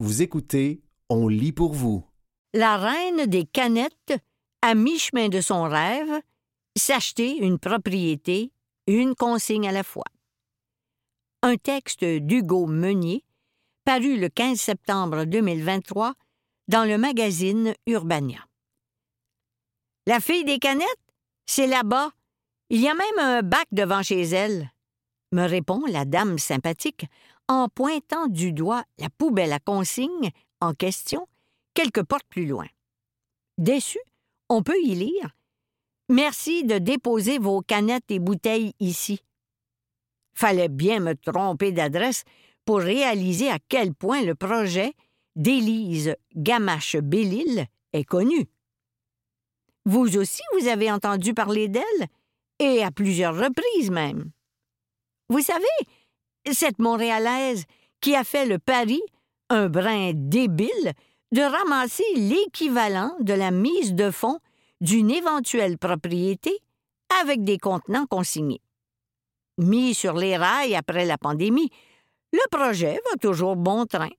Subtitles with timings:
[0.00, 2.04] Vous écoutez On lit pour vous.
[2.54, 4.14] La reine des canettes,
[4.62, 6.22] à mi-chemin de son rêve,
[6.76, 8.52] s'acheter une propriété,
[8.86, 10.04] une consigne à la fois.
[11.42, 13.24] Un texte d'Hugo Meunier,
[13.84, 16.14] paru le 15 septembre 2023
[16.68, 18.46] dans le magazine Urbania.
[20.06, 20.86] La fille des canettes?
[21.46, 22.12] C'est là-bas.
[22.70, 24.70] Il y a même un bac devant chez elle,
[25.32, 27.06] me répond la dame sympathique
[27.48, 31.26] en pointant du doigt la poubelle à consigne en question
[31.74, 32.66] quelques portes plus loin.
[33.56, 33.98] Déçu,
[34.48, 35.34] on peut y lire
[36.10, 39.20] Merci de déposer vos canettes et bouteilles ici.
[40.32, 42.24] Fallait bien me tromper d'adresse
[42.64, 44.94] pour réaliser à quel point le projet
[45.36, 48.48] d'Élise Gamache-Bellil est connu.
[49.84, 52.08] Vous aussi, vous avez entendu parler d'elle,
[52.58, 54.30] et à plusieurs reprises même.
[55.28, 55.64] Vous savez,
[56.50, 57.64] cette Montréalaise
[58.00, 59.00] qui a fait le pari,
[59.50, 60.92] un brin débile,
[61.32, 64.38] de ramasser l'équivalent de la mise de fonds
[64.80, 66.58] d'une éventuelle propriété
[67.20, 68.62] avec des contenants consignés.
[69.58, 71.70] Mis sur les rails après la pandémie,
[72.32, 74.10] le projet va toujours bon train,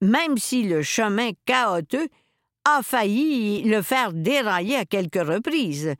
[0.00, 2.10] même si le chemin chaotique
[2.64, 5.94] a failli le faire dérailler à quelques reprises.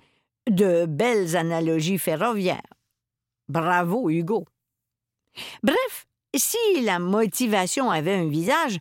[0.49, 2.63] De belles analogies ferroviaires.
[3.49, 4.47] Bravo, Hugo.
[5.63, 8.79] Bref, si la motivation avait un visage,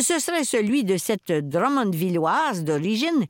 [0.00, 3.26] ce serait celui de cette Drummondvilloise d'origine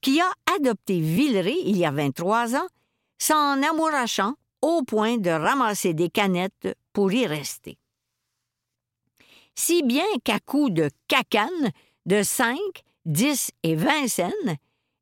[0.00, 2.68] qui a adopté Villeray il y a 23 ans,
[3.18, 7.78] s'en amourachant au point de ramasser des canettes pour y rester.
[9.54, 11.70] Si bien qu'à coup de cacane
[12.04, 12.58] de 5,
[13.06, 14.56] 10 et 20 scènes,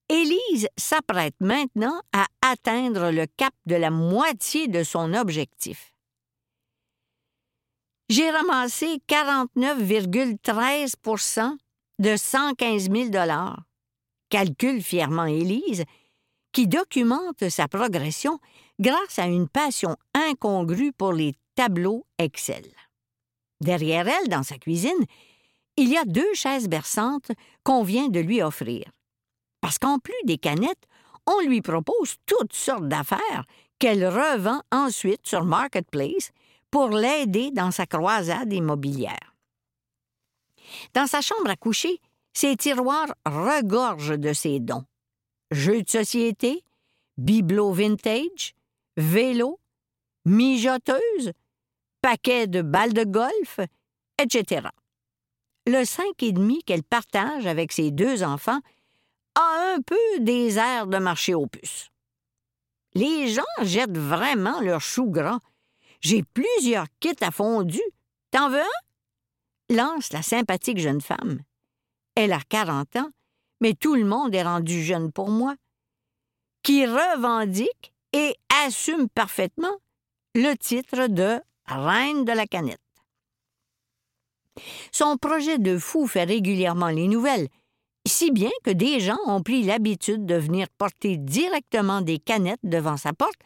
[0.09, 5.94] Élise s'apprête maintenant à atteindre le cap de la moitié de son objectif.
[8.11, 11.57] J'ai ramassé 49,13%
[12.01, 13.11] de 115 000
[14.29, 15.85] calcule fièrement Élise,
[16.53, 18.41] qui documente sa progression
[18.79, 22.67] grâce à une passion incongrue pour les tableaux Excel.
[23.61, 25.07] Derrière elle, dans sa cuisine,
[25.77, 28.85] il y a deux chaises berçantes qu'on vient de lui offrir.
[29.63, 30.85] Parce qu'en plus des canettes,
[31.27, 33.47] on lui propose toutes sortes d'affaires
[33.79, 36.33] qu'elle revend ensuite sur Marketplace
[36.75, 39.37] pour l'aider dans sa croisade immobilière.
[40.93, 42.01] Dans sa chambre à coucher,
[42.33, 44.85] ses tiroirs regorgent de ses dons.
[45.53, 46.65] Jeux de société,
[47.17, 48.55] bibelots vintage,
[48.97, 49.61] vélos,
[50.25, 51.31] mijoteuses,
[52.03, 53.61] paquets de balles de golf,
[54.21, 54.67] etc.
[55.69, 58.63] Le cinq et demi qu'elle partage avec ses deux enfants
[59.37, 61.93] a un peu des airs de marché aux puces.
[62.95, 65.39] Les gens jettent vraiment leurs choux gras.
[66.05, 67.81] J'ai plusieurs kits à fondu.
[68.31, 69.75] T'en veux un?
[69.75, 71.41] Lance la sympathique jeune femme.
[72.15, 73.09] Elle a quarante ans,
[73.63, 75.55] mais tout le monde est rendu jeune pour moi.
[76.63, 79.77] Qui revendique et assume parfaitement
[80.35, 82.79] le titre de Reine de la canette.
[84.93, 87.49] Son projet de fou fait régulièrement les nouvelles,
[88.07, 92.99] si bien que des gens ont pris l'habitude de venir porter directement des canettes devant
[92.99, 93.41] sa porte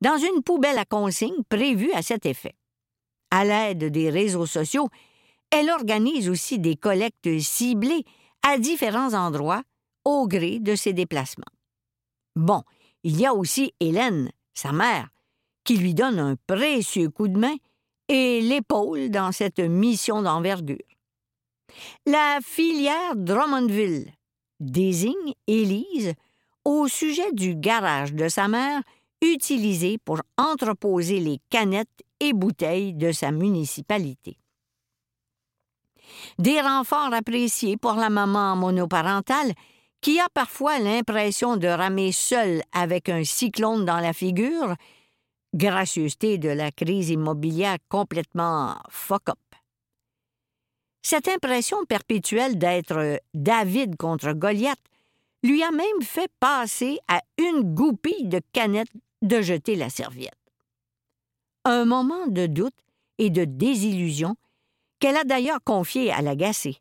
[0.00, 2.54] dans une poubelle à consigne prévue à cet effet.
[3.30, 4.88] À l'aide des réseaux sociaux,
[5.50, 8.04] elle organise aussi des collectes ciblées
[8.42, 9.62] à différents endroits
[10.04, 11.44] au gré de ses déplacements.
[12.36, 12.62] Bon,
[13.02, 15.08] il y a aussi Hélène, sa mère,
[15.64, 17.56] qui lui donne un précieux coup de main
[18.08, 20.78] et l'épaule dans cette mission d'envergure.
[22.06, 24.12] La filière Drummondville
[24.60, 26.14] désigne Élise
[26.64, 28.82] au sujet du garage de sa mère
[29.22, 31.88] utilisé pour entreposer les canettes
[32.20, 34.38] et bouteilles de sa municipalité.
[36.38, 39.52] Des renforts appréciés pour la maman monoparentale
[40.00, 44.74] qui a parfois l'impression de ramer seule avec un cyclone dans la figure,
[45.54, 49.38] gracieuseté de la crise immobilière complètement fuck-up.
[51.02, 54.80] Cette impression perpétuelle d'être David contre Goliath
[55.42, 58.92] lui a même fait passer à une goupille de canettes
[59.26, 60.34] de jeter la serviette.
[61.64, 62.74] Un moment de doute
[63.18, 64.36] et de désillusion
[65.00, 66.80] qu'elle a d'ailleurs confié à l'agacé.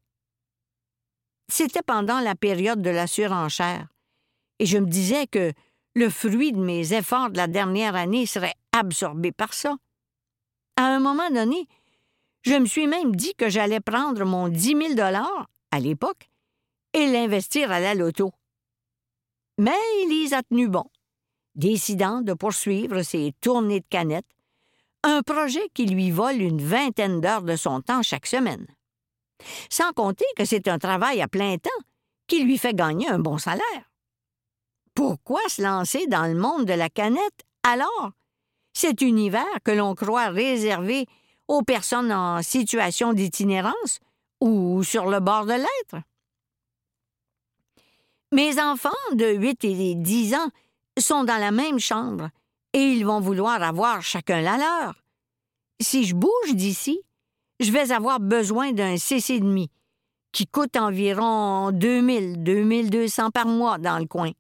[1.48, 3.88] C'était pendant la période de la surenchère,
[4.60, 5.54] et je me disais que
[5.96, 9.76] le fruit de mes efforts de la dernière année serait absorbé par ça.
[10.76, 11.68] À un moment donné,
[12.42, 16.30] je me suis même dit que j'allais prendre mon dix mille dollars, à l'époque,
[16.94, 18.32] et l'investir à la loto.
[19.58, 20.86] Mais Elise a tenu bon,
[21.56, 24.25] décidant de poursuivre ses tournées de canettes
[25.04, 28.66] un projet qui lui vole une vingtaine d'heures de son temps chaque semaine.
[29.69, 31.69] Sans compter que c'est un travail à plein temps
[32.28, 33.92] qui lui fait gagner un bon salaire.
[34.96, 38.12] Pourquoi se lancer dans le monde de la canette alors?
[38.74, 41.06] Cet univers que l'on croit réservé
[41.48, 44.00] aux personnes en situation d'itinérance
[44.42, 46.04] ou sur le bord de l'être?
[48.31, 50.50] Mes enfants de 8 et 10 ans
[51.00, 52.30] sont dans la même chambre
[52.74, 54.96] et ils vont vouloir avoir chacun la leur.
[55.82, 57.02] Si je bouge d'ici,
[57.60, 59.40] je vais avoir besoin d'un CC
[60.32, 64.32] qui coûte environ 2000, 2200 par mois dans le coin,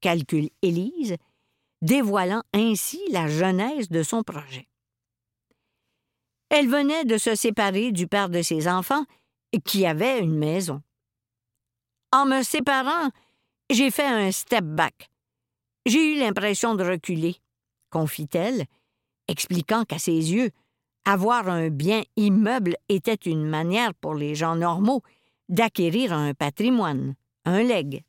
[0.00, 1.16] calcule Élise,
[1.82, 4.68] dévoilant ainsi la genèse de son projet.
[6.50, 9.04] Elle venait de se séparer du père de ses enfants,
[9.64, 10.82] qui avait une maison.
[12.12, 13.10] En me séparant,
[13.70, 15.10] j'ai fait un step back.
[15.86, 17.36] J'ai eu l'impression de reculer,
[17.90, 18.66] confie-t-elle,
[19.28, 20.50] expliquant qu'à ses yeux,
[21.04, 25.02] avoir un bien immeuble était une manière pour les gens normaux
[25.48, 27.14] d'acquérir un patrimoine,
[27.44, 28.02] un legs.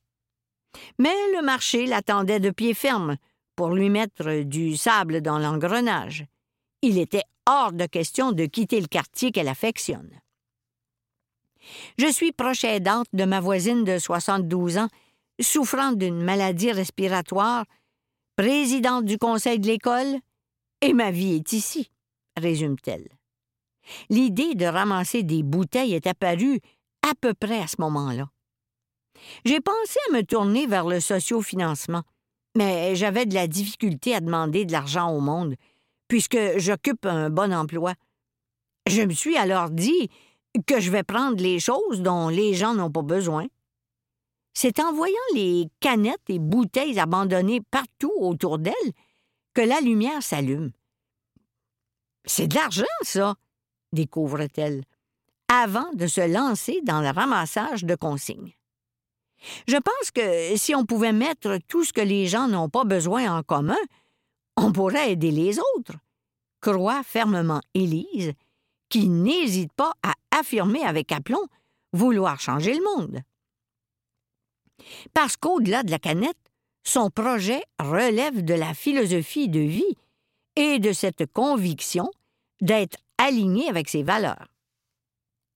[0.98, 3.18] Mais le marché l'attendait de pied ferme
[3.56, 6.26] pour lui mettre du sable dans l'engrenage.
[6.82, 10.12] Il était hors de question de quitter le quartier qu'elle affectionne.
[11.98, 14.88] Je suis proche aidante de ma voisine de 72 ans,
[15.40, 17.66] souffrant d'une maladie respiratoire,
[18.36, 20.20] présidente du conseil de l'école,
[20.82, 21.92] et ma vie est ici,
[22.38, 23.08] résume-t-elle.
[24.10, 26.60] L'idée de ramasser des bouteilles est apparue
[27.10, 28.30] à peu près à ce moment-là.
[29.46, 32.04] J'ai pensé à me tourner vers le sociofinancement,
[32.56, 35.56] mais j'avais de la difficulté à demander de l'argent au monde,
[36.08, 37.94] puisque j'occupe un bon emploi.
[38.88, 40.10] Je me suis alors dit
[40.66, 43.48] que je vais prendre les choses dont les gens n'ont pas besoin.
[44.54, 48.74] C'est en voyant les canettes et bouteilles abandonnées partout autour d'elle
[49.54, 50.72] que la lumière s'allume.
[52.26, 53.36] C'est de l'argent, ça,
[53.94, 54.84] découvre-t-elle,
[55.48, 58.54] avant de se lancer dans le ramassage de consignes.
[59.68, 63.38] Je pense que si on pouvait mettre tout ce que les gens n'ont pas besoin
[63.38, 63.78] en commun,
[64.58, 65.96] on pourrait aider les autres,
[66.62, 68.34] croit fermement Élise,
[68.90, 71.46] qui n'hésite pas à affirmer avec aplomb
[71.94, 73.22] vouloir changer le monde.
[75.14, 76.38] Parce qu'au-delà de la canette,
[76.84, 79.98] son projet relève de la philosophie de vie
[80.56, 82.10] et de cette conviction
[82.62, 84.48] d'être aligné avec ses valeurs.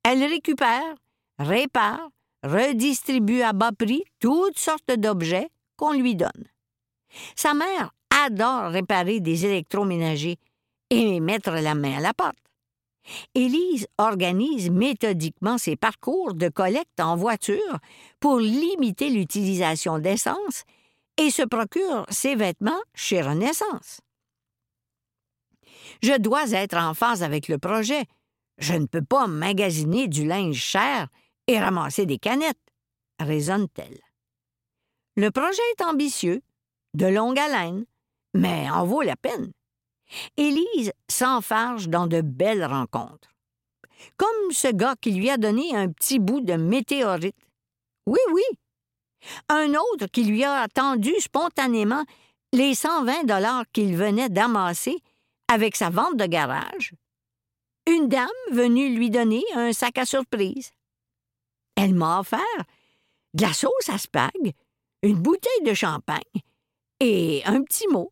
[0.04, 0.96] Elle récupère,
[1.40, 2.10] répare,
[2.44, 6.48] redistribue à bas prix toutes sortes d'objets qu'on lui donne.
[7.36, 7.94] Sa mère
[8.25, 10.38] adore réparer des électroménagers
[10.90, 12.36] et mettre la main à la pâte.
[13.36, 17.80] Élise organise méthodiquement ses parcours de collecte en voiture
[18.20, 20.64] pour limiter l'utilisation d'essence
[21.18, 24.02] et se procure ses vêtements chez Renaissance.
[26.02, 28.06] Je dois être en phase avec le projet.
[28.58, 31.08] Je ne peux pas magasiner du linge cher
[31.48, 32.58] et ramasser des canettes,
[33.20, 34.00] raisonne-t-elle.
[35.16, 36.42] Le projet est ambitieux,
[36.94, 37.86] de longue haleine,
[38.34, 39.52] mais en vaut la peine.
[40.38, 43.30] Élise s'enfarge dans de belles rencontres.
[44.18, 47.36] Comme ce gars qui lui a donné un petit bout de météorite.
[48.06, 48.44] Oui, oui.
[49.50, 52.04] Un autre qui lui a tendu spontanément
[52.51, 55.00] les 120 dollars qu'il venait d'amasser
[55.48, 56.94] avec sa vente de garage.
[57.88, 60.71] Une dame venue lui donner un sac à surprise.
[61.75, 62.39] Elle m'a offert
[63.34, 64.53] de la sauce à spag,
[65.01, 66.20] une bouteille de champagne
[67.00, 68.12] et un petit mot.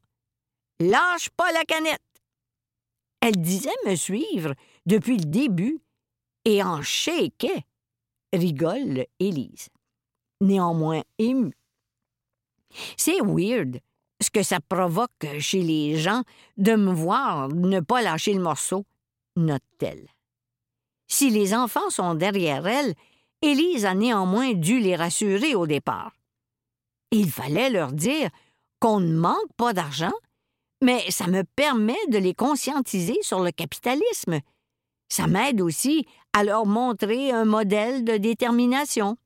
[0.82, 2.02] Lâche pas la canette.
[3.20, 4.56] Elle disait me suivre
[4.88, 5.80] depuis le début
[6.44, 7.66] et en shakeait,
[8.34, 9.70] rigole Élise,
[10.42, 11.54] néanmoins émue.
[12.98, 13.80] C'est weird
[14.22, 16.24] ce que ça provoque chez les gens
[16.58, 18.86] de me voir ne pas lâcher le morceau,
[19.36, 20.08] note-t-elle.
[21.08, 22.96] Si les enfants sont derrière elle,
[23.44, 26.16] Élise a néanmoins dû les rassurer au départ.
[27.12, 28.32] Il fallait leur dire
[28.80, 30.14] qu'on ne manque pas d'argent
[30.82, 34.40] mais ça me permet de les conscientiser sur le capitalisme.
[35.10, 39.18] Ça m'aide aussi à leur montrer un modèle de détermination.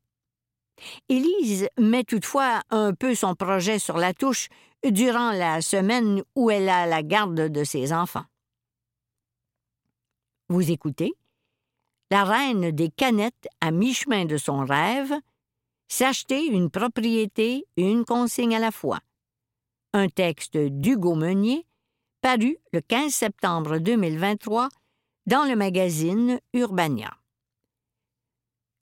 [1.08, 4.48] Élise met toutefois un peu son projet sur la touche
[4.84, 8.24] durant la semaine où elle a la garde de ses enfants.
[10.48, 11.14] Vous écoutez?
[12.10, 15.12] La reine des canettes à mi-chemin de son rêve,
[15.88, 19.00] s'acheter une propriété, une consigne à la fois
[19.96, 21.66] un texte d'Hugo Meunier,
[22.20, 24.68] paru le 15 septembre 2023
[25.24, 27.16] dans le magazine Urbania.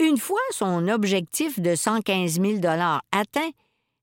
[0.00, 2.60] Une fois son objectif de 115 000
[3.12, 3.50] atteint,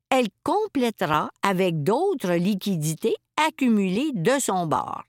[0.10, 5.04] elle complétera avec d'autres liquidités accumulées de son bord,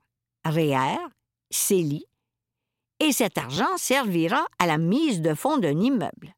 [0.45, 0.99] REER,
[1.51, 2.05] CELI,
[2.99, 6.35] et cet argent servira à la mise de fonds d'un immeuble.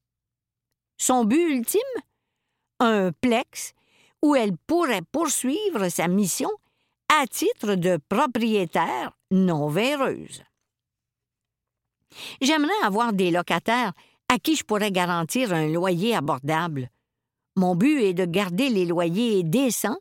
[0.98, 1.80] Son but ultime?
[2.80, 3.74] Un plex
[4.24, 6.50] où elle pourrait poursuivre sa mission
[7.12, 10.42] à titre de propriétaire non véreuse.
[12.40, 13.92] J'aimerais avoir des locataires
[14.30, 16.88] à qui je pourrais garantir un loyer abordable.
[17.56, 19.98] Mon but est de garder les loyers décents,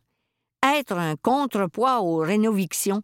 [0.64, 3.04] être un contrepoids aux rénovictions.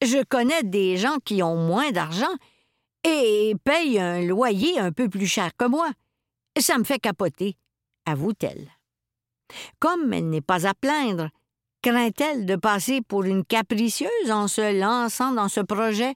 [0.00, 2.34] Je connais des gens qui ont moins d'argent
[3.04, 5.90] et payent un loyer un peu plus cher que moi.
[6.58, 7.58] Ça me fait capoter,
[8.06, 8.70] avoue-t-elle.
[9.78, 11.30] Comme elle n'est pas à plaindre,
[11.82, 16.14] craint-elle de passer pour une capricieuse en se lançant dans ce projet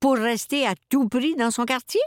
[0.00, 2.00] pour rester à tout prix dans son quartier?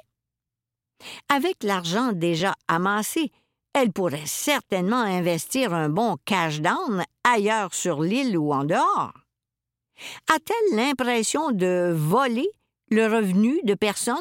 [1.29, 3.31] Avec l'argent déjà amassé,
[3.73, 9.13] elle pourrait certainement investir un bon cash down ailleurs sur l'île ou en dehors.
[10.33, 12.49] A-t-elle l'impression de voler
[12.89, 14.17] le revenu de personnes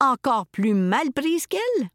[0.00, 1.88] encore plus mal prises qu'elle?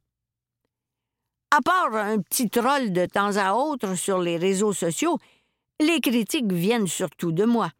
[1.55, 5.17] À part un petit troll de temps à autre sur les réseaux sociaux,
[5.79, 7.71] les critiques viennent surtout de moi.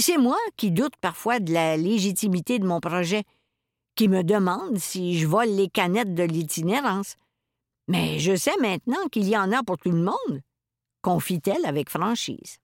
[0.00, 3.24] C'est moi qui doute parfois de la légitimité de mon projet,
[3.94, 7.16] qui me demande si je vole les canettes de l'itinérance.
[7.88, 10.40] Mais je sais maintenant qu'il y en a pour tout le monde,
[11.02, 12.56] confie-t-elle avec franchise.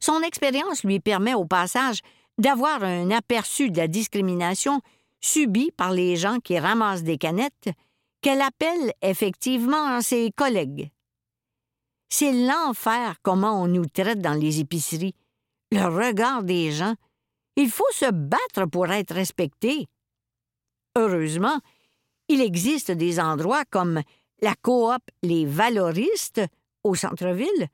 [0.00, 2.00] Son expérience lui permet au passage
[2.38, 4.80] d'avoir un aperçu de la discrimination
[5.20, 7.70] subie par les gens qui ramassent des canettes
[8.20, 10.90] qu'elle appelle effectivement ses collègues.
[12.08, 15.14] C'est l'enfer comment on nous traite dans les épiceries,
[15.70, 16.94] le regard des gens.
[17.56, 19.86] Il faut se battre pour être respecté.
[20.96, 21.60] Heureusement,
[22.28, 24.02] il existe des endroits comme
[24.42, 26.42] la coop Les Valoristes
[26.82, 27.68] au centre-ville,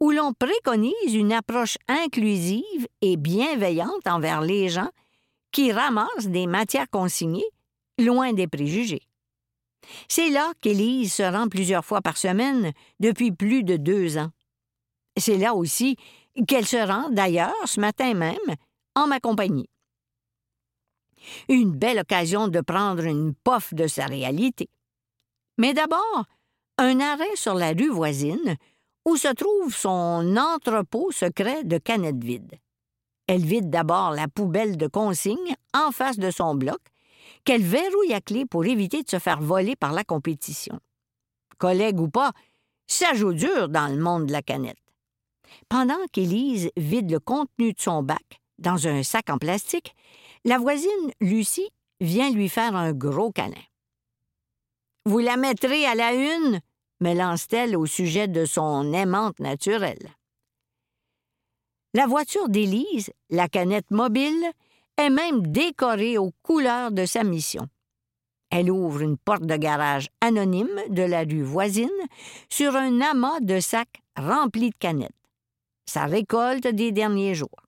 [0.00, 4.90] où l'on préconise une approche inclusive et bienveillante envers les gens
[5.50, 7.48] qui ramassent des matières consignées,
[7.98, 9.02] loin des préjugés.
[10.08, 14.30] C'est là qu'Élise se rend plusieurs fois par semaine depuis plus de deux ans.
[15.16, 15.96] C'est là aussi
[16.46, 18.56] qu'elle se rend, d'ailleurs, ce matin même,
[18.94, 19.68] en ma compagnie.
[21.48, 24.68] Une belle occasion de prendre une pof de sa réalité.
[25.58, 26.24] Mais d'abord,
[26.78, 28.56] un arrêt sur la rue voisine
[29.06, 32.58] où se trouve son entrepôt secret de canettes vides.
[33.26, 36.80] Elle vide d'abord la poubelle de consigne en face de son bloc
[37.44, 40.80] qu'elle verrouille à clé pour éviter de se faire voler par la compétition.
[41.58, 42.32] Collègue ou pas,
[42.86, 44.78] ça joue dur dans le monde de la canette.
[45.68, 49.94] Pendant qu'Élise vide le contenu de son bac dans un sac en plastique,
[50.44, 51.70] la voisine, Lucie,
[52.00, 53.54] vient lui faire un gros câlin.
[55.06, 56.60] Vous la mettrez à la une,
[57.00, 60.14] me lance-t-elle au sujet de son aimante naturelle.
[61.92, 64.50] La voiture d'Élise, la canette mobile,
[64.96, 67.68] est même décorée aux couleurs de sa mission.
[68.50, 71.88] Elle ouvre une porte de garage anonyme de la rue voisine
[72.48, 75.10] sur un amas de sacs remplis de canettes.
[75.86, 77.64] Sa récolte des derniers jours.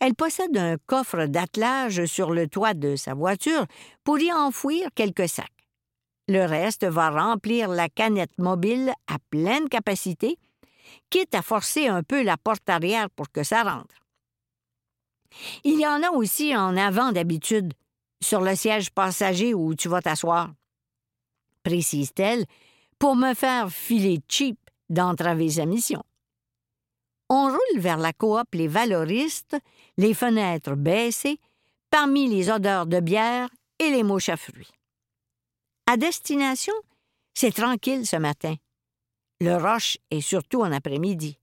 [0.00, 3.66] Elle possède un coffre d'attelage sur le toit de sa voiture
[4.04, 5.48] pour y enfouir quelques sacs.
[6.28, 10.38] Le reste va remplir la canette mobile à pleine capacité,
[11.10, 14.03] quitte à forcer un peu la porte arrière pour que ça rentre.
[15.64, 17.74] Il y en a aussi en avant d'habitude,
[18.22, 20.52] sur le siège passager où tu vas t'asseoir.
[21.62, 22.46] Précise-t-elle,
[22.98, 26.02] pour me faire filer cheap d'entraver sa mission.
[27.28, 29.56] On roule vers la coop Les Valoristes,
[29.96, 31.38] les fenêtres baissées,
[31.90, 33.48] parmi les odeurs de bière
[33.78, 34.70] et les mouches à fruits.
[35.86, 36.74] À destination,
[37.34, 38.54] c'est tranquille ce matin.
[39.40, 41.38] Le roche est surtout en après-midi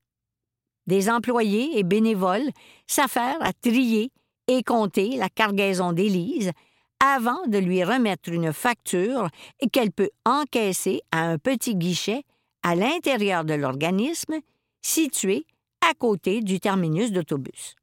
[0.87, 2.49] des employés et bénévoles
[2.87, 4.11] s'affairent à trier
[4.47, 6.51] et compter la cargaison d'Élise
[6.99, 9.29] avant de lui remettre une facture
[9.71, 12.23] qu'elle peut encaisser à un petit guichet
[12.63, 14.35] à l'intérieur de l'organisme
[14.81, 15.45] situé
[15.87, 17.75] à côté du terminus d'autobus.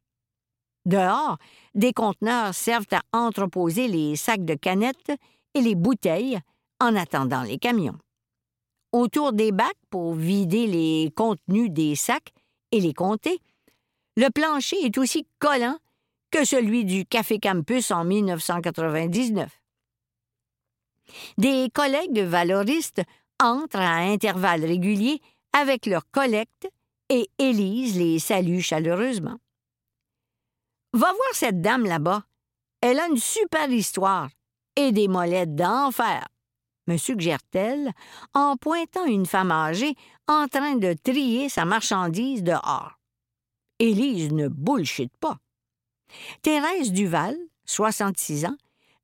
[0.86, 1.36] Dehors,
[1.74, 5.12] des conteneurs servent à entreposer les sacs de canettes
[5.54, 6.38] et les bouteilles
[6.80, 7.98] en attendant les camions.
[8.92, 12.32] Autour des bacs pour vider les contenus des sacs
[12.72, 13.40] et les compter,
[14.16, 15.78] le plancher est aussi collant
[16.30, 19.50] que celui du Café Campus en 1999.
[21.38, 23.02] Des collègues valoristes
[23.40, 25.20] entrent à intervalles réguliers
[25.52, 26.68] avec leur collecte
[27.08, 29.38] et Élise les salue chaleureusement.
[30.92, 32.24] Va voir cette dame là-bas.
[32.80, 34.28] Elle a une super histoire
[34.76, 36.26] et des molettes d'enfer,
[36.88, 37.92] me suggère-t-elle
[38.34, 39.94] en pointant une femme âgée
[40.28, 42.92] en train de trier sa marchandise dehors.
[43.78, 45.38] Élise ne bullshit pas.
[46.42, 48.56] Thérèse Duval, 66 ans,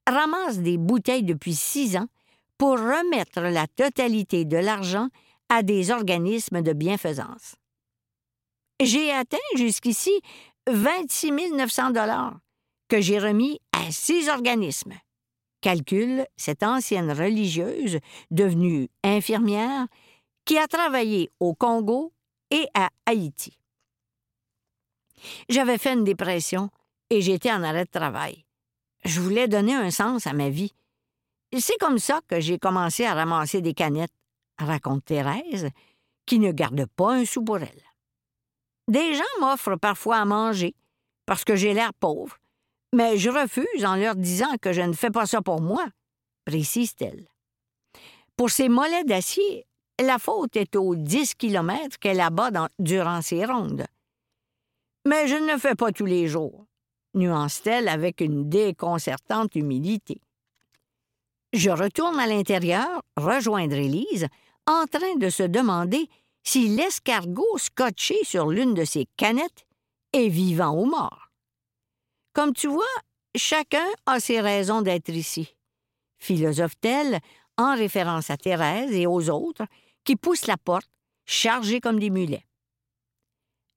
[0.06, 2.06] ramasse des bouteilles depuis six ans
[2.58, 5.08] pour remettre la totalité de l'argent
[5.48, 7.56] à des organismes de bienfaisance.
[8.80, 10.12] J'ai atteint jusqu'ici
[10.68, 12.38] 26 900 dollars
[12.88, 14.94] que j'ai remis à six organismes.
[15.60, 17.98] Calcule cette ancienne religieuse,
[18.30, 19.86] devenue infirmière,
[20.44, 22.12] qui a travaillé au Congo
[22.50, 23.58] et à Haïti.
[25.48, 26.70] J'avais fait une dépression
[27.10, 28.44] et j'étais en arrêt de travail.
[29.04, 30.72] Je voulais donner un sens à ma vie.
[31.58, 34.12] C'est comme ça que j'ai commencé à ramasser des canettes,
[34.58, 35.70] raconte Thérèse,
[36.26, 37.82] qui ne garde pas un sou pour elle.
[38.88, 40.74] Des gens m'offrent parfois à manger,
[41.26, 42.36] parce que j'ai l'air pauvre,
[42.92, 45.86] mais je refuse en leur disant que je ne fais pas ça pour moi,
[46.44, 47.26] précise-t-elle.
[48.36, 49.66] Pour ces mollets d'acier,
[50.02, 53.86] la faute est aux 10 kilomètres qu'elle abat durant ses rondes.
[55.06, 56.66] Mais je ne le fais pas tous les jours,
[57.14, 60.20] nuance-t-elle avec une déconcertante humilité.
[61.52, 64.26] Je retourne à l'intérieur, rejoindre Élise,
[64.66, 66.08] en train de se demander
[66.42, 69.66] si l'escargot scotché sur l'une de ses canettes
[70.12, 71.30] est vivant ou mort.
[72.32, 72.84] Comme tu vois,
[73.36, 75.54] chacun a ses raisons d'être ici,
[76.18, 77.20] philosophe-t-elle
[77.56, 79.66] en référence à Thérèse et aux autres
[80.04, 80.88] qui poussent la porte,
[81.26, 82.46] chargés comme des mulets.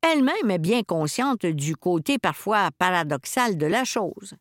[0.01, 4.35] Elle-même est bien consciente du côté parfois paradoxal de la chose.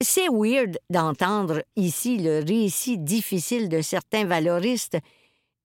[0.00, 4.98] C'est weird d'entendre ici le récit difficile de certains valoristes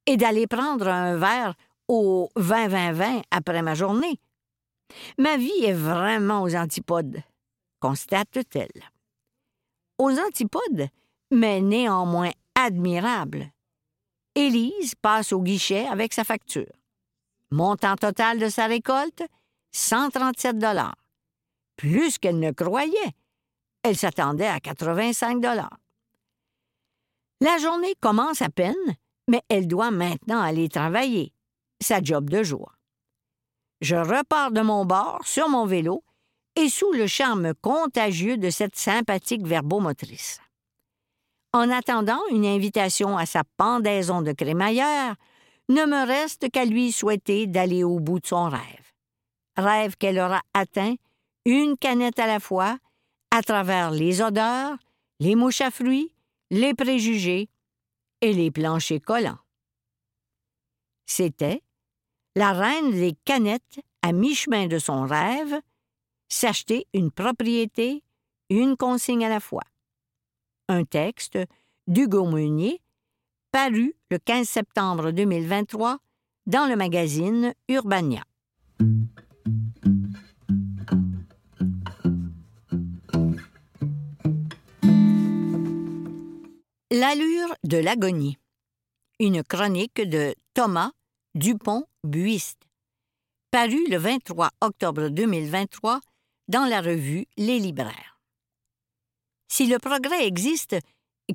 [0.05, 1.55] et d'aller prendre un verre
[1.87, 4.19] au 20-20-20 après ma journée.
[5.17, 7.21] Ma vie est vraiment aux antipodes,
[7.79, 8.83] constate-t-elle.
[9.97, 10.87] Aux antipodes,
[11.31, 13.51] mais néanmoins admirable.
[14.39, 16.71] Élise passe au guichet avec sa facture.
[17.51, 19.21] Montant total de sa récolte
[19.73, 20.95] 137 dollars.
[21.75, 23.13] Plus qu'elle ne croyait.
[23.83, 25.77] Elle s'attendait à 85 dollars.
[27.41, 28.95] La journée commence à peine,
[29.27, 31.33] mais elle doit maintenant aller travailler.
[31.81, 32.71] Sa job de jour.
[33.81, 36.01] Je repars de mon bord sur mon vélo
[36.55, 40.39] et sous le charme contagieux de cette sympathique verbomotrice.
[41.51, 45.15] En attendant une invitation à sa pendaison de crémaillère,
[45.67, 48.93] ne me reste qu'à lui souhaiter d'aller au bout de son rêve.
[49.57, 50.95] Rêve qu'elle aura atteint,
[51.45, 52.77] une canette à la fois,
[53.31, 54.77] à travers les odeurs,
[55.19, 56.13] les mouches à fruits,
[56.51, 57.49] les préjugés
[58.21, 59.39] et les planchers collants.
[61.07, 61.63] C'était
[62.35, 65.59] la reine des canettes à mi-chemin de son rêve,
[66.29, 68.03] s'acheter une propriété,
[68.49, 69.63] une consigne à la fois.
[70.71, 71.39] Un texte
[71.87, 72.79] d'Hugo Meunier,
[73.51, 75.97] paru le 15 septembre 2023
[76.45, 78.23] dans le magazine Urbania.
[86.91, 88.37] L'allure de l'agonie.
[89.19, 90.91] Une chronique de Thomas
[91.33, 92.61] Dupont-Buiste.
[93.49, 95.99] Paru le 23 octobre 2023
[96.47, 98.18] dans la revue Les Libraires.
[99.49, 100.77] Si le progrès existe,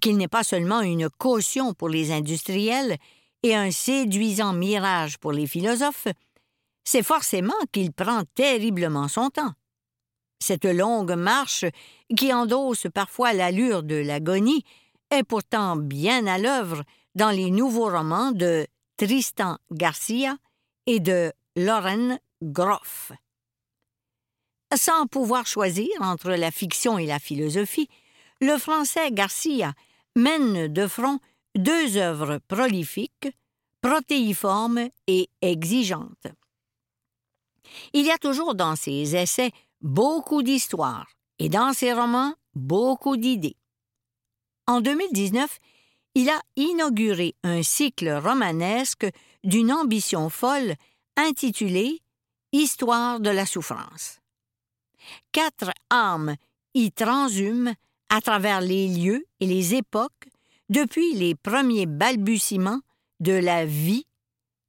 [0.00, 2.96] qu'il n'est pas seulement une caution pour les industriels
[3.42, 6.08] et un séduisant mirage pour les philosophes,
[6.84, 9.52] c'est forcément qu'il prend terriblement son temps.
[10.40, 11.64] Cette longue marche,
[12.16, 14.64] qui endosse parfois l'allure de l'agonie,
[15.10, 16.82] est pourtant bien à l'œuvre
[17.14, 20.36] dans les nouveaux romans de Tristan Garcia
[20.86, 23.12] et de Lauren Groff.
[24.74, 27.88] Sans pouvoir choisir entre la fiction et la philosophie,
[28.44, 29.72] le français Garcia
[30.16, 31.18] mène de front
[31.54, 33.30] deux œuvres prolifiques,
[33.80, 36.26] protéiformes et exigeantes.
[37.94, 43.56] Il y a toujours dans ses essais beaucoup d'histoires et dans ses romans beaucoup d'idées.
[44.66, 45.58] En 2019,
[46.14, 49.06] il a inauguré un cycle romanesque
[49.42, 50.74] d'une ambition folle
[51.16, 52.00] intitulé
[52.52, 54.20] Histoire de la souffrance.
[55.32, 56.36] Quatre âmes
[56.74, 57.74] y transhument
[58.14, 60.28] à travers les lieux et les époques
[60.68, 62.80] depuis les premiers balbutiements
[63.18, 64.06] de la vie,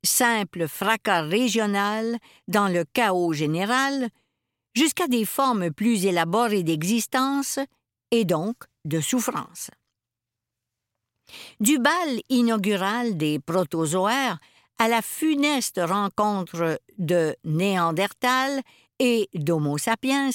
[0.03, 4.09] simple fracas régional dans le chaos général,
[4.73, 7.59] jusqu'à des formes plus élaborées d'existence
[8.09, 9.69] et donc de souffrance.
[11.59, 14.39] Du bal inaugural des protozoaires
[14.79, 18.63] à la funeste rencontre de Néandertal
[18.97, 20.31] et d'Homo sapiens,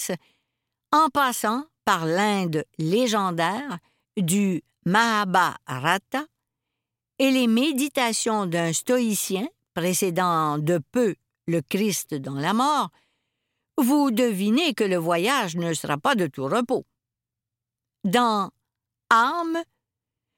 [0.93, 3.79] en passant par l'Inde légendaire
[4.17, 6.25] du Mahabharata
[7.19, 11.15] et les méditations d'un stoïcien précédant de peu
[11.47, 12.91] le Christ dans la mort,
[13.77, 16.85] vous devinez que le voyage ne sera pas de tout repos.
[18.05, 18.51] Dans
[19.11, 19.59] Âme,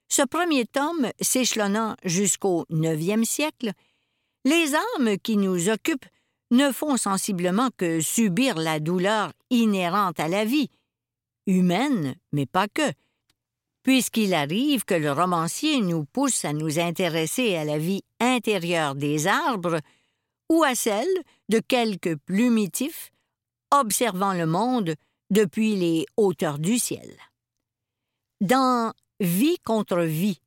[0.09, 3.72] ce premier tome s'échelonnant jusqu'au IXe siècle,
[4.44, 6.07] les âmes qui nous occupent
[6.50, 10.70] ne font sensiblement que subir la douleur inhérente à la vie,
[11.46, 12.92] humaine, mais pas que,
[13.83, 19.26] puisqu'il arrive que le romancier nous pousse à nous intéresser à la vie intérieure des
[19.26, 19.81] arbres
[20.48, 21.09] ou à celle
[21.48, 23.11] de quelques plumitifs
[23.70, 24.94] observant le monde
[25.31, 27.16] depuis les hauteurs du ciel.
[28.40, 30.40] Dans Vie contre vie,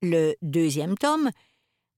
[0.00, 1.28] le deuxième tome,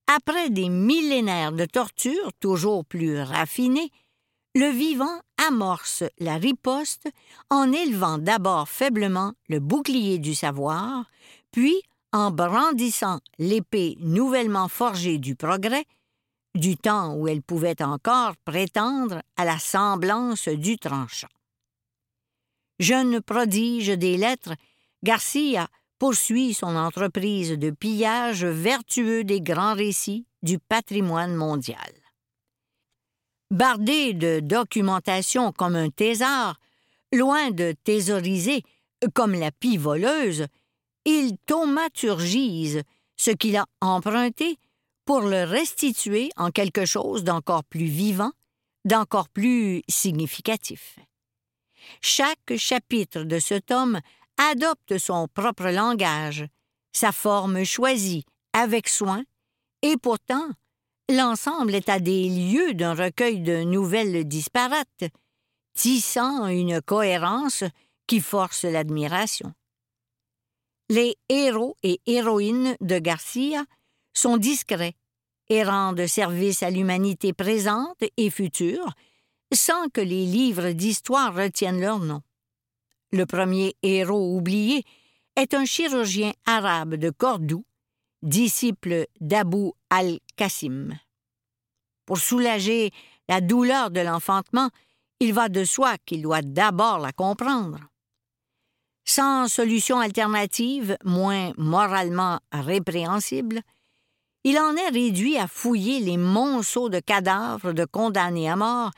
[0.09, 3.90] après des millénaires de torture toujours plus raffinées,
[4.55, 7.09] le vivant amorce la riposte
[7.51, 11.05] en élevant d'abord faiblement le bouclier du savoir,
[11.51, 15.85] puis en brandissant l'épée nouvellement forgée du progrès,
[16.55, 21.27] du temps où elle pouvait encore prétendre à la semblance du tranchant.
[22.79, 24.55] Jeune prodige des lettres,
[25.03, 32.04] Garcia poursuit son entreprise de pillage vertueux des grands récits du patrimoine mondial.
[33.50, 36.59] Bardé de documentation comme un thésard,
[37.12, 38.62] loin de thésauriser
[39.14, 40.46] comme la pie voleuse,
[41.04, 42.83] il thaumaturgise
[43.16, 44.59] ce qu'il a emprunté
[45.04, 48.33] pour le restituer en quelque chose d'encore plus vivant,
[48.85, 50.98] d'encore plus significatif.
[52.00, 54.00] Chaque chapitre de ce tome
[54.38, 56.46] adopte son propre langage,
[56.92, 59.24] sa forme choisie, avec soin,
[59.83, 60.48] et pourtant
[61.09, 65.05] l'ensemble est à des lieux d'un recueil de nouvelles disparates,
[65.75, 67.64] tissant une cohérence
[68.07, 69.53] qui force l'admiration.
[70.90, 73.64] Les héros et héroïnes de Garcia
[74.12, 74.95] sont discrets
[75.49, 78.93] et rendent service à l'humanité présente et future
[79.53, 82.23] sans que les livres d'histoire retiennent leur nom.
[83.12, 84.85] Le premier héros oublié
[85.37, 87.64] est un chirurgien arabe de Cordoue,
[88.25, 90.99] disciple d'Abu al-Qasim.
[92.07, 92.91] Pour soulager
[93.29, 94.71] la douleur de l'enfantement,
[95.21, 97.79] il va de soi qu'il doit d'abord la comprendre.
[99.05, 103.61] Sans solution alternative, moins moralement répréhensible,
[104.45, 108.91] il en est réduit à fouiller les monceaux de cadavres de condamnés à mort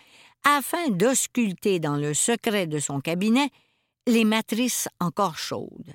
[0.44, 3.50] afin d'ausculter dans le secret de son cabinet
[4.06, 5.94] les matrices encore chaudes.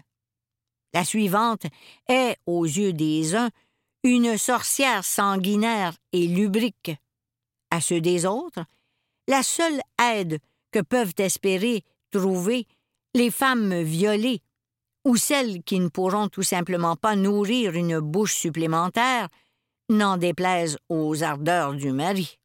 [0.94, 1.66] La suivante
[2.08, 3.50] est, aux yeux des uns,
[4.04, 6.92] une sorcière sanguinaire et lubrique.
[7.70, 8.66] À ceux des autres,
[9.28, 10.40] la seule aide
[10.72, 12.68] que peuvent espérer trouver
[13.14, 14.42] les femmes violées
[15.06, 19.30] ou celles qui ne pourront tout simplement pas nourrir une bouche supplémentaire,
[19.90, 22.38] n'en déplaise aux ardeurs du mari.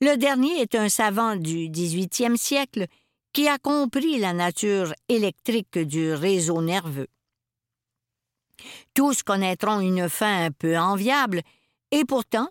[0.00, 2.86] Le dernier est un savant du XVIIIe siècle
[3.32, 7.08] qui a compris la nature électrique du réseau nerveux.
[8.94, 11.42] Tous connaîtront une fin un peu enviable,
[11.90, 12.48] et pourtant,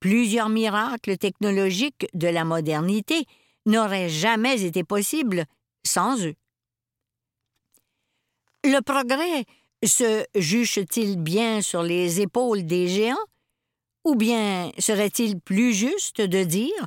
[0.00, 3.26] plusieurs miracles technologiques de la modernité
[3.66, 5.44] n'auraient jamais été possibles
[5.84, 6.34] sans eux.
[8.64, 9.44] Le progrès
[9.84, 13.16] se juge-t-il bien sur les épaules des géants,
[14.04, 16.86] ou bien serait-il plus juste de dire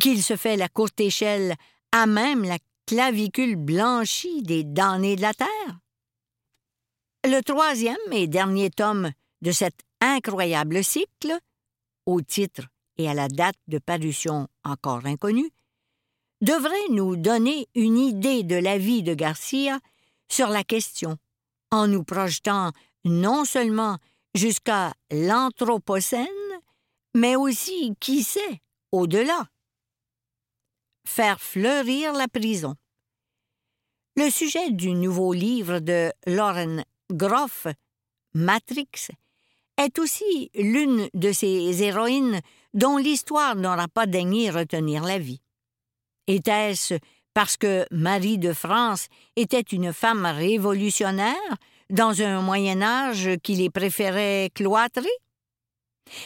[0.00, 1.54] qu'il se fait la courte échelle
[1.92, 5.78] à même la clavicule blanchie des damnés de la terre?
[7.24, 11.38] Le troisième et dernier tome de cet incroyable cycle,
[12.06, 12.66] au titre
[12.98, 15.50] et à la date de parution encore inconnue,
[16.40, 19.78] devrait nous donner une idée de la vie de Garcia
[20.28, 21.16] sur la question,
[21.70, 22.72] en nous projetant
[23.04, 23.98] non seulement
[24.34, 26.26] jusqu'à l'Anthropocène,
[27.14, 29.46] mais aussi, qui sait, au-delà.
[31.04, 32.76] Faire fleurir la prison.
[34.16, 37.66] Le sujet du nouveau livre de Lauren Groff,
[38.34, 39.08] Matrix,
[39.78, 42.40] est aussi l'une de ces héroïnes
[42.74, 45.40] dont l'histoire n'aura pas daigné retenir la vie.
[46.26, 46.94] Était-ce
[47.34, 51.56] parce que Marie de France était une femme révolutionnaire
[51.90, 55.08] dans un Moyen Âge qui les préférait cloîtrés?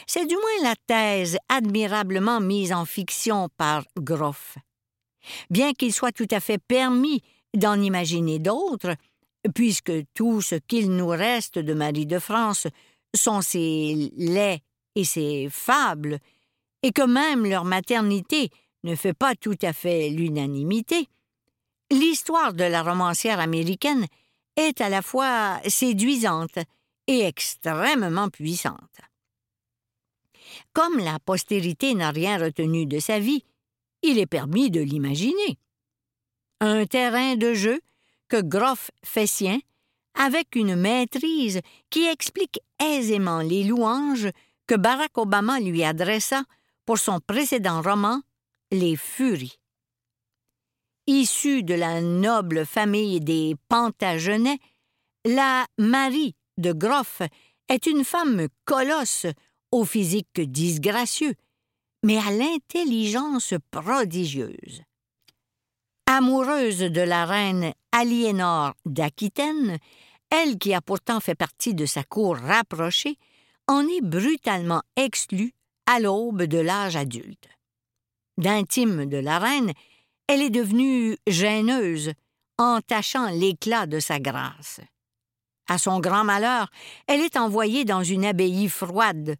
[0.05, 4.57] C'est du moins la thèse admirablement mise en fiction par Groff.
[5.49, 7.21] Bien qu'il soit tout à fait permis
[7.53, 8.95] d'en imaginer d'autres,
[9.55, 12.67] puisque tout ce qu'il nous reste de Marie de France
[13.15, 14.61] sont ses laits
[14.95, 16.19] et ses fables,
[16.83, 18.49] et que même leur maternité
[18.83, 21.07] ne fait pas tout à fait l'unanimité,
[21.91, 24.05] l'histoire de la romancière américaine
[24.55, 26.59] est à la fois séduisante
[27.07, 28.99] et extrêmement puissante.
[30.73, 33.43] Comme la postérité n'a rien retenu de sa vie,
[34.07, 35.59] il est permis de l'imaginer.
[36.61, 37.81] Un terrain de jeu
[38.29, 39.59] que Groff fait sien
[40.15, 44.29] avec une maîtrise qui explique aisément les louanges
[44.65, 46.43] que Barack Obama lui adressa
[46.85, 48.21] pour son précédent roman
[48.71, 49.59] Les Furies.
[51.05, 54.59] Issue de la noble famille des Plantagenets,
[55.25, 57.21] la Marie de Groff
[57.69, 59.25] est une femme colosse
[59.71, 61.35] au physique disgracieux,
[62.07, 64.81] mais à l'intelligence prodigieuse.
[66.05, 69.77] Amoureuse de la reine Aliénor d'Aquitaine,
[70.29, 73.17] elle qui a pourtant fait partie de sa cour rapprochée,
[73.67, 75.51] en est brutalement exclue
[75.85, 77.49] à l'aube de l'âge adulte.
[78.37, 79.73] D'intime de la reine,
[80.27, 82.13] elle est devenue gêneuse,
[82.57, 84.79] entachant l'éclat de sa grâce.
[85.67, 86.69] À son grand malheur,
[87.07, 89.35] elle est envoyée dans une abbaye froide,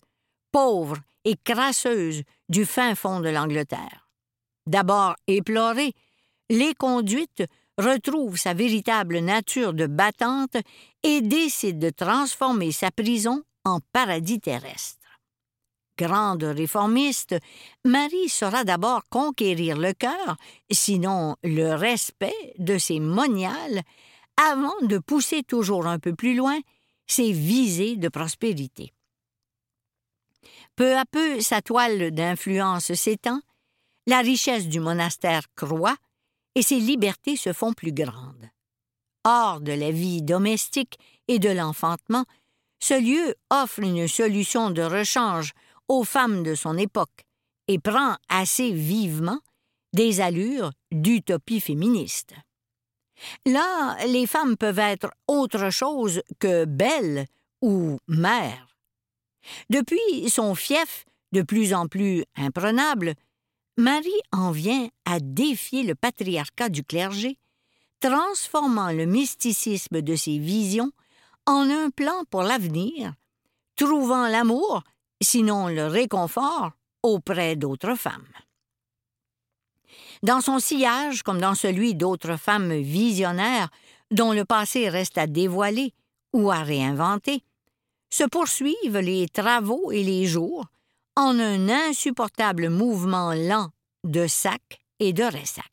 [0.51, 4.09] pauvre et crasseuse du fin fond de l'Angleterre.
[4.65, 5.93] D'abord éplorée,
[6.49, 7.43] l'éconduite
[7.77, 10.57] retrouve sa véritable nature de battante
[11.03, 14.97] et décide de transformer sa prison en paradis terrestre.
[15.97, 17.35] Grande réformiste,
[17.83, 20.37] Marie saura d'abord conquérir le cœur,
[20.69, 23.81] sinon le respect de ses moniales,
[24.37, 26.59] avant de pousser toujours un peu plus loin
[27.07, 28.93] ses visées de prospérité.
[30.77, 33.41] Peu à peu, sa toile d'influence s'étend,
[34.05, 35.97] la richesse du monastère croît
[36.53, 38.47] et ses libertés se font plus grandes.
[39.25, 42.25] Hors de la vie domestique et de l'enfantement,
[42.79, 45.53] ce lieu offre une solution de rechange
[45.87, 47.25] aux femmes de son époque
[47.67, 49.39] et prend assez vivement
[49.93, 52.35] des allures d'utopie féministe.
[53.47, 57.25] Là, les femmes peuvent être autre chose que belles
[57.63, 58.66] ou mères.
[59.69, 63.13] Depuis son fief, de plus en plus imprenable,
[63.77, 67.37] Marie en vient à défier le patriarcat du clergé,
[67.99, 70.91] transformant le mysticisme de ses visions
[71.45, 73.13] en un plan pour l'avenir,
[73.75, 74.83] trouvant l'amour,
[75.21, 76.71] sinon le réconfort,
[77.03, 78.27] auprès d'autres femmes.
[80.23, 83.69] Dans son sillage, comme dans celui d'autres femmes visionnaires
[84.11, 85.93] dont le passé reste à dévoiler
[86.33, 87.43] ou à réinventer,
[88.09, 90.65] se poursuivent les travaux et les jours
[91.15, 93.69] en un insupportable mouvement lent
[94.03, 95.71] de sac et de ressac.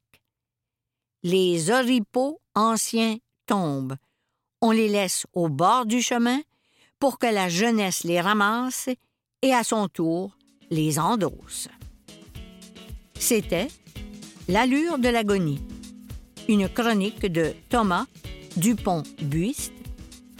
[1.22, 3.96] Les oripeaux anciens tombent,
[4.60, 6.40] on les laisse au bord du chemin
[6.98, 8.88] pour que la jeunesse les ramasse
[9.42, 10.36] et à son tour
[10.70, 11.68] les endosse.
[13.18, 13.68] C'était
[14.48, 15.60] L'allure de l'agonie,
[16.48, 18.06] une chronique de Thomas
[18.56, 19.73] Dupont-Buiste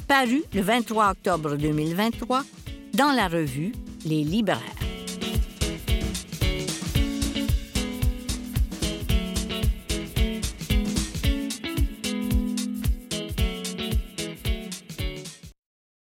[0.07, 2.43] paru le 23 octobre 2023
[2.95, 3.73] dans la revue
[4.05, 4.84] Les Libraires.